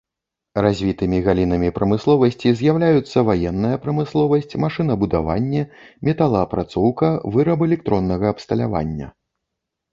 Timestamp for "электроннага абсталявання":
7.71-9.07